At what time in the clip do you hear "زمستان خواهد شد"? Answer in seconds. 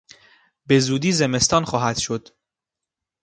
1.11-2.27